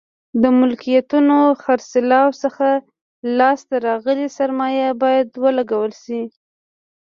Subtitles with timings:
[0.41, 2.67] د ملکیتونو خرڅلاو څخه
[3.37, 6.21] لاس ته راغلې سرمایه باید ولګول شي.